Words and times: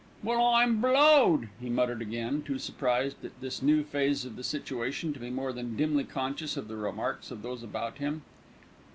"Well, 0.23 0.43
I'm 0.43 0.81
blowed!" 0.81 1.49
he 1.59 1.69
muttered 1.69 2.01
again, 2.01 2.41
too 2.41 2.57
surprised 2.57 3.23
at 3.23 3.39
this 3.39 3.61
new 3.61 3.83
phase 3.83 4.25
of 4.25 4.35
the 4.35 4.43
situation 4.43 5.13
to 5.13 5.19
be 5.19 5.29
more 5.29 5.53
than 5.53 5.75
dimly 5.77 6.05
conscious 6.05 6.57
of 6.57 6.67
the 6.67 6.75
remarks 6.75 7.29
of 7.29 7.43
those 7.43 7.61
about 7.61 7.99
him. 7.99 8.23